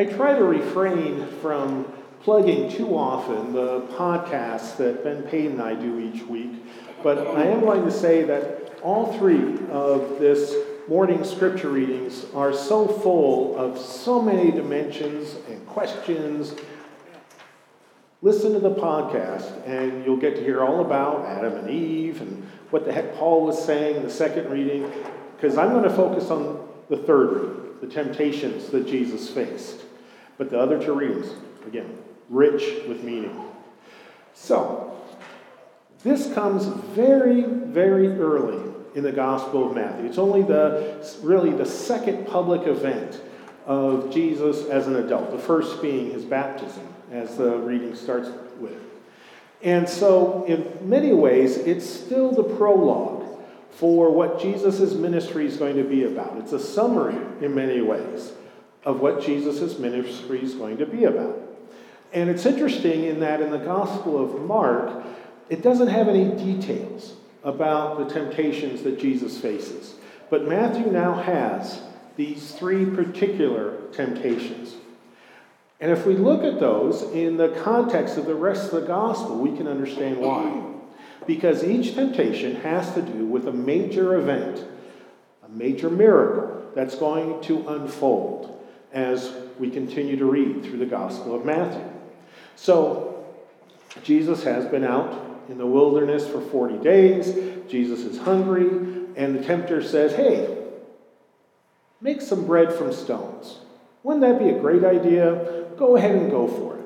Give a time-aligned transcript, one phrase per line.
[0.00, 1.84] I try to refrain from
[2.22, 6.52] plugging too often the podcasts that Ben Payne and I do each week,
[7.02, 10.54] but I am going to say that all three of this
[10.88, 16.54] morning scripture readings are so full of so many dimensions and questions.
[18.22, 22.48] Listen to the podcast, and you'll get to hear all about Adam and Eve and
[22.70, 24.90] what the heck Paul was saying in the second reading,
[25.36, 29.88] because I'm going to focus on the third reading, the temptations that Jesus faced.
[30.40, 31.34] But the other two readings,
[31.66, 31.98] again,
[32.30, 33.38] rich with meaning.
[34.32, 34.98] So,
[36.02, 40.06] this comes very, very early in the Gospel of Matthew.
[40.06, 43.20] It's only the really the second public event
[43.66, 48.80] of Jesus as an adult, the first being his baptism, as the reading starts with.
[49.60, 53.26] And so, in many ways, it's still the prologue
[53.72, 56.38] for what Jesus' ministry is going to be about.
[56.38, 58.32] It's a summary, in many ways,
[58.84, 61.38] of what Jesus' ministry is going to be about.
[62.12, 65.04] And it's interesting in that in the Gospel of Mark,
[65.48, 67.14] it doesn't have any details
[67.44, 69.94] about the temptations that Jesus faces.
[70.28, 71.82] But Matthew now has
[72.16, 74.74] these three particular temptations.
[75.80, 79.38] And if we look at those in the context of the rest of the gospel,
[79.38, 80.62] we can understand why.
[81.26, 84.64] Because each temptation has to do with a major event,
[85.42, 88.59] a major miracle that's going to unfold
[88.92, 91.84] as we continue to read through the Gospel of Matthew.
[92.56, 93.24] So,
[94.02, 97.34] Jesus has been out in the wilderness for 40 days.
[97.68, 98.68] Jesus is hungry,
[99.16, 100.56] and the tempter says, Hey,
[102.00, 103.58] make some bread from stones.
[104.02, 105.66] Wouldn't that be a great idea?
[105.76, 106.84] Go ahead and go for it.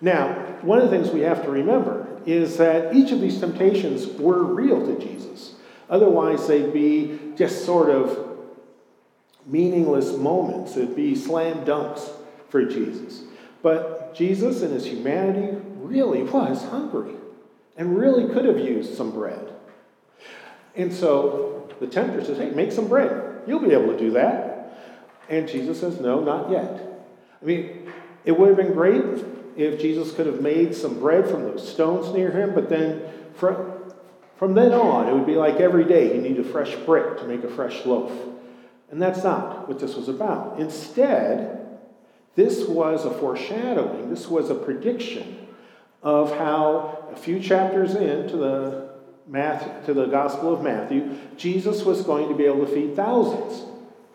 [0.00, 4.06] Now, one of the things we have to remember is that each of these temptations
[4.18, 5.54] were real to Jesus.
[5.88, 8.31] Otherwise, they'd be just sort of
[9.46, 10.76] meaningless moments.
[10.76, 12.08] It'd be slam dunks
[12.48, 13.22] for Jesus.
[13.62, 17.14] But Jesus, in his humanity, really was hungry
[17.76, 19.52] and really could have used some bread.
[20.74, 23.42] And so the tempter says, Hey, make some bread.
[23.46, 24.78] You'll be able to do that.
[25.28, 27.04] And Jesus says, No, not yet.
[27.40, 27.90] I mean,
[28.24, 29.24] it would have been great
[29.56, 33.02] if Jesus could have made some bread from those stones near him, but then
[33.34, 33.72] from,
[34.36, 37.24] from then on, it would be like every day he needed a fresh brick to
[37.24, 38.12] make a fresh loaf.
[38.92, 40.60] And that's not what this was about.
[40.60, 41.66] Instead,
[42.36, 45.48] this was a foreshadowing, this was a prediction
[46.02, 48.92] of how a few chapters into the
[49.26, 53.64] Matthew, to the Gospel of Matthew, Jesus was going to be able to feed thousands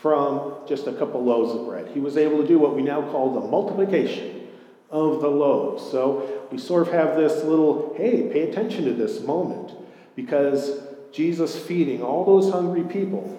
[0.00, 1.88] from just a couple loaves of bread.
[1.88, 4.48] He was able to do what we now call the multiplication
[4.90, 5.82] of the loaves.
[5.90, 9.72] So we sort of have this little, hey, pay attention to this moment
[10.16, 10.80] because
[11.12, 13.38] Jesus feeding all those hungry people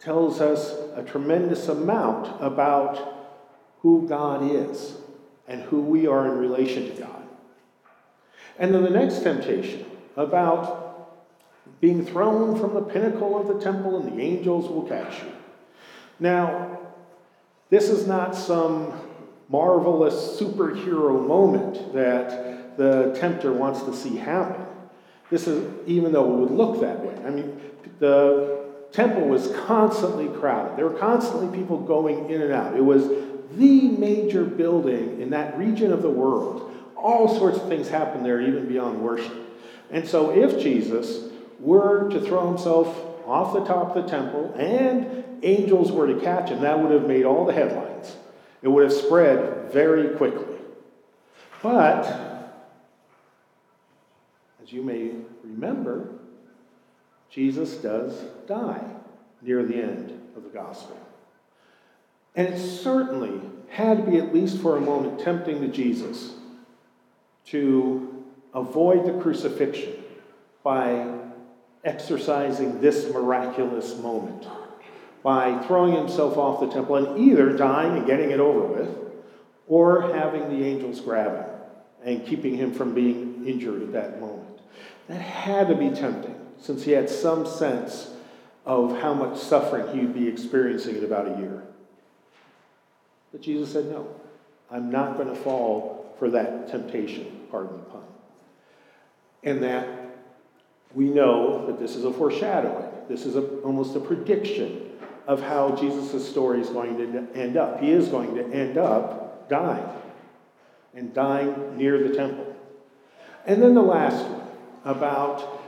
[0.00, 3.32] tells us a tremendous amount about
[3.80, 4.96] who God is
[5.48, 7.22] and who we are in relation to God.
[8.58, 9.84] And then the next temptation
[10.16, 10.86] about
[11.80, 15.32] being thrown from the pinnacle of the temple and the angels will catch you.
[16.18, 16.78] Now,
[17.68, 18.92] this is not some
[19.48, 24.64] marvelous superhero moment that the tempter wants to see happen.
[25.30, 27.14] This is, even though it would look that way.
[27.24, 27.60] I mean,
[27.98, 28.65] the
[28.96, 30.78] temple was constantly crowded.
[30.78, 32.74] There were constantly people going in and out.
[32.74, 33.06] It was
[33.52, 36.72] the major building in that region of the world.
[36.96, 39.36] All sorts of things happened there, even beyond worship.
[39.90, 41.30] And so, if Jesus
[41.60, 42.88] were to throw himself
[43.26, 47.06] off the top of the temple and angels were to catch him, that would have
[47.06, 48.16] made all the headlines.
[48.62, 50.56] It would have spread very quickly.
[51.62, 52.04] But,
[54.62, 55.12] as you may
[55.44, 56.15] remember,
[57.30, 58.84] Jesus does die
[59.42, 60.98] near the end of the gospel.
[62.34, 66.34] And it certainly had to be, at least for a moment, tempting to Jesus
[67.46, 69.94] to avoid the crucifixion
[70.62, 71.06] by
[71.84, 74.46] exercising this miraculous moment,
[75.22, 78.88] by throwing himself off the temple and either dying and getting it over with,
[79.68, 81.50] or having the angels grab him
[82.04, 84.60] and keeping him from being injured at that moment.
[85.08, 88.10] That had to be tempting, since he had some sense
[88.64, 91.62] of how much suffering he would be experiencing in about a year.
[93.32, 94.08] But Jesus said, No,
[94.70, 98.02] I'm not going to fall for that temptation, pardon the pun.
[99.42, 99.88] And that
[100.94, 102.88] we know that this is a foreshadowing.
[103.08, 104.90] This is a, almost a prediction
[105.26, 107.80] of how Jesus' story is going to end up.
[107.80, 109.86] He is going to end up dying,
[110.94, 112.56] and dying near the temple.
[113.44, 114.48] And then the last one
[114.84, 115.62] about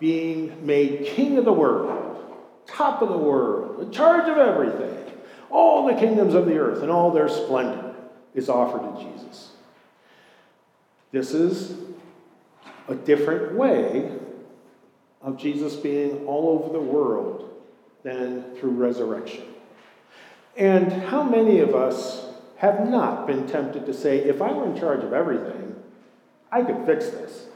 [0.00, 2.18] being made king of the world,
[2.66, 4.96] top of the world, in charge of everything.
[5.50, 7.94] All the kingdoms of the earth and all their splendor
[8.34, 9.50] is offered to Jesus.
[11.12, 11.76] This is
[12.88, 14.16] a different way
[15.20, 17.50] of Jesus being all over the world
[18.02, 19.44] than through resurrection.
[20.56, 22.26] And how many of us
[22.56, 25.74] have not been tempted to say, if I were in charge of everything,
[26.50, 27.46] I could fix this?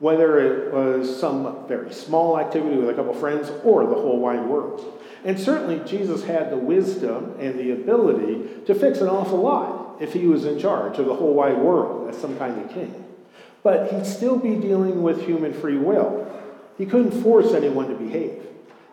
[0.00, 4.44] Whether it was some very small activity with a couple friends or the whole wide
[4.44, 5.00] world.
[5.24, 10.14] And certainly Jesus had the wisdom and the ability to fix an awful lot if
[10.14, 13.04] he was in charge of the whole wide world as some kind of king.
[13.62, 16.26] But he'd still be dealing with human free will.
[16.78, 18.42] He couldn't force anyone to behave.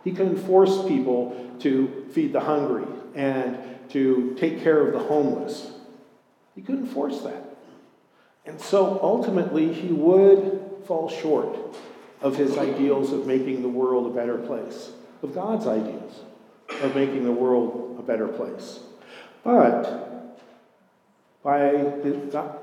[0.04, 3.58] He couldn't force people to feed the hungry and
[3.90, 5.72] to take care of the homeless.
[6.56, 7.56] He couldn't force that.
[8.46, 10.57] And so ultimately, he would
[10.88, 11.58] fall short
[12.22, 14.92] of his ideals of making the world a better place,
[15.22, 16.22] of God's ideals
[16.82, 18.80] of making the world a better place.
[19.44, 20.38] But
[21.44, 21.74] by,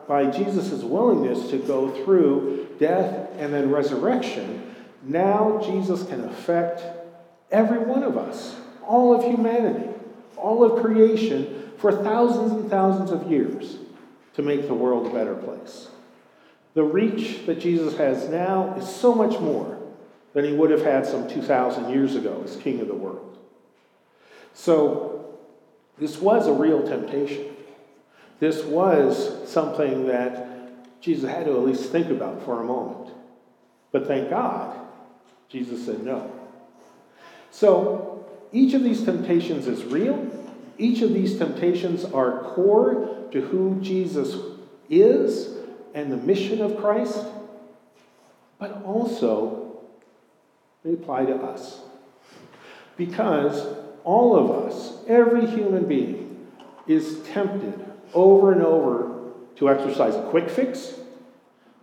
[0.07, 6.83] by Jesus' willingness to go through death and then resurrection, now Jesus can affect
[7.51, 8.57] every one of us,
[8.87, 9.89] all of humanity,
[10.37, 13.77] all of creation, for thousands and thousands of years
[14.35, 15.89] to make the world a better place.
[16.75, 19.79] The reach that Jesus has now is so much more
[20.33, 23.39] than he would have had some 2,000 years ago as king of the world.
[24.53, 25.39] So,
[25.99, 27.47] this was a real temptation.
[28.41, 33.15] This was something that Jesus had to at least think about for a moment.
[33.93, 34.77] But thank God,
[35.49, 36.33] Jesus said no.
[37.53, 40.29] So, each of these temptations is real.
[40.79, 44.37] Each of these temptations are core to who Jesus
[44.91, 45.55] is
[45.95, 47.25] and the mission of Christ,
[48.59, 49.79] but also
[50.85, 51.81] they apply to us.
[52.97, 53.67] Because
[54.05, 56.47] all of us, every human being,
[56.87, 60.95] is tempted over and over to exercise a quick fix,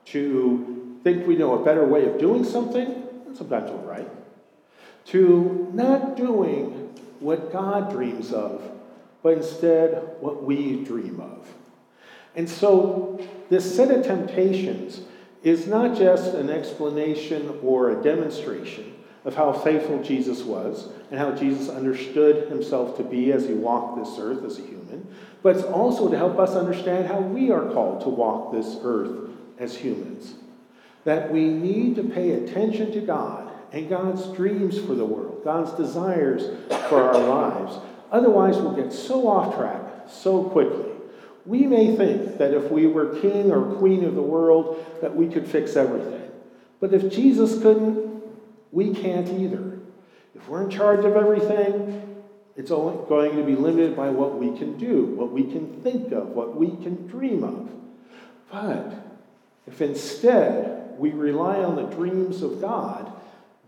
[0.05, 2.85] to think we know a better way of doing something,
[3.25, 4.09] and sometimes we're right,
[5.05, 8.61] to not doing what God dreams of,
[9.23, 11.47] but instead what we dream of.
[12.35, 13.19] And so,
[13.51, 15.01] this set of temptations
[15.43, 18.93] is not just an explanation or a demonstration
[19.25, 23.99] of how faithful Jesus was and how Jesus understood himself to be as he walked
[23.99, 25.05] this earth as a human,
[25.43, 29.29] but it's also to help us understand how we are called to walk this earth
[29.59, 30.33] as humans.
[31.03, 35.73] That we need to pay attention to God and God's dreams for the world, God's
[35.73, 36.43] desires
[36.87, 37.75] for our lives.
[38.13, 41.00] Otherwise, we'll get so off track so quickly.
[41.45, 45.27] We may think that if we were king or queen of the world, that we
[45.27, 46.29] could fix everything.
[46.79, 48.23] But if Jesus couldn't,
[48.71, 49.79] we can't either.
[50.35, 52.23] If we're in charge of everything,
[52.55, 56.11] it's only going to be limited by what we can do, what we can think
[56.11, 57.69] of, what we can dream of.
[58.51, 58.93] But
[59.67, 63.11] if instead we rely on the dreams of God,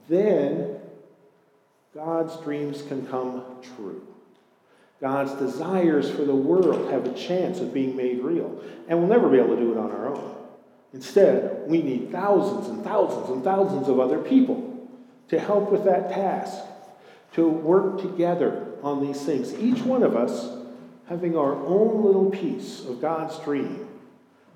[0.10, 0.80] then
[1.94, 3.44] God's dreams can come
[3.76, 4.06] true.
[5.02, 8.62] God's desires for the world have a chance of being made real.
[8.88, 10.36] And we'll never be able to do it on our own.
[10.94, 14.88] Instead, we need thousands and thousands and thousands of other people
[15.30, 16.60] to help with that task,
[17.34, 19.54] to work together on these things.
[19.56, 20.56] Each one of us
[21.08, 23.88] having our own little piece of God's dream,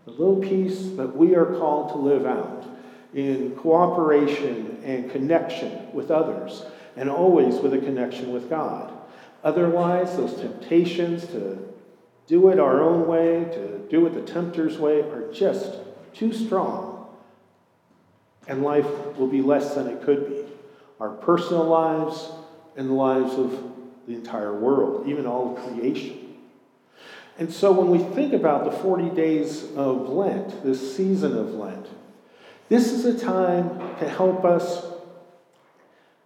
[0.06, 2.66] the little piece that we are called to live out
[3.14, 6.64] in cooperation and connection with others,
[6.96, 8.94] and always with a connection with God.
[9.44, 11.58] Otherwise, those temptations to
[12.28, 15.74] do it our own way, to do it the tempter's way, are just
[16.14, 17.08] too strong.
[18.48, 20.44] And life will be less than it could be.
[21.00, 22.30] Our personal lives
[22.76, 23.52] and the lives of
[24.08, 26.36] the entire world, even all of creation.
[27.38, 31.88] And so when we think about the 40 days of Lent, this season of Lent,
[32.68, 34.86] this is a time to help us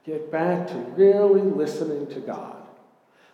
[0.05, 2.55] get back to really listening to God.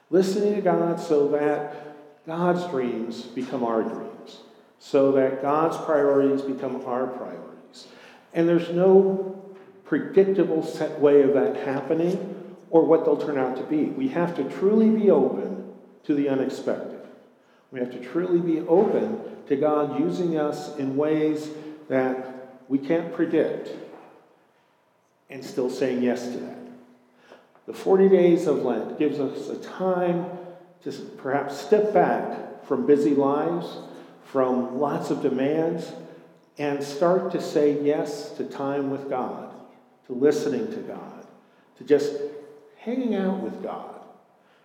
[0.09, 4.41] Listening to God so that God's dreams become our dreams,
[4.79, 7.87] so that God's priorities become our priorities.
[8.33, 13.63] And there's no predictable set way of that happening or what they'll turn out to
[13.63, 13.85] be.
[13.85, 15.73] We have to truly be open
[16.03, 17.01] to the unexpected.
[17.71, 21.49] We have to truly be open to God using us in ways
[21.89, 23.69] that we can't predict
[25.29, 26.57] and still saying yes to that.
[27.67, 30.25] The 40 days of Lent gives us a time
[30.83, 33.67] to perhaps step back from busy lives,
[34.23, 35.91] from lots of demands,
[36.57, 39.53] and start to say yes to time with God,
[40.05, 41.27] to listening to God,
[41.77, 42.13] to just
[42.77, 43.99] hanging out with God,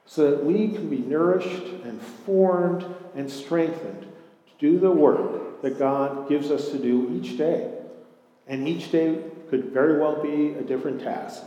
[0.07, 5.77] so that we can be nourished and formed and strengthened to do the work that
[5.77, 7.69] God gives us to do each day.
[8.47, 9.19] And each day
[9.51, 11.43] could very well be a different task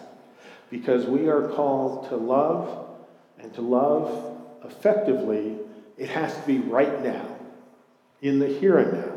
[0.75, 2.89] because we are called to love
[3.39, 5.57] and to love effectively.
[5.97, 7.25] It has to be right now,
[8.21, 9.13] in the here and now,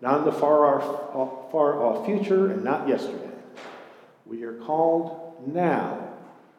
[0.00, 3.28] not in the far off, far off future and not yesterday.
[4.24, 6.14] We are called now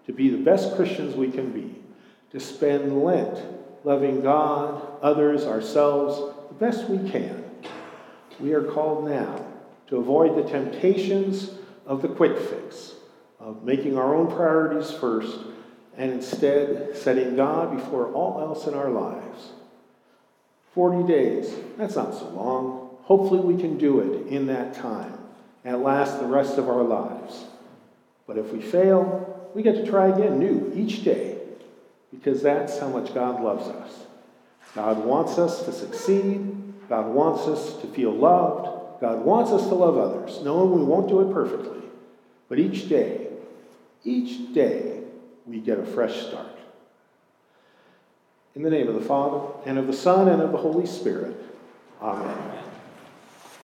[0.06, 1.82] to be the best Christians we can be,
[2.32, 3.40] to spend Lent
[3.84, 7.44] loving God, others, ourselves the best we can.
[8.40, 9.48] We are called now
[9.88, 11.50] to avoid the temptations
[11.88, 12.94] of the quick fix,
[13.44, 15.38] of making our own priorities first,
[15.98, 19.50] and instead setting God before all else in our lives.
[20.74, 22.98] 40 days, that's not so long.
[23.04, 25.18] Hopefully, we can do it in that time
[25.64, 27.46] and last the rest of our lives.
[28.26, 31.38] But if we fail, we get to try again new each day
[32.12, 33.92] because that's how much God loves us.
[34.74, 36.50] God wants us to succeed.
[36.90, 39.02] God wants us to feel loved.
[39.02, 41.82] God wants us to love others, knowing we won't do it perfectly.
[42.50, 43.23] But each day,
[44.04, 45.02] each day,
[45.46, 46.48] we get a fresh start.
[48.56, 51.36] In the name of the Father, and of the Son, and of the Holy Spirit.
[52.02, 52.63] Amen.